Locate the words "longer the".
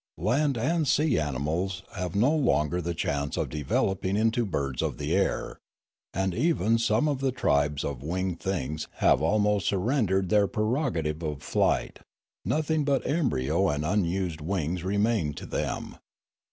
2.35-2.95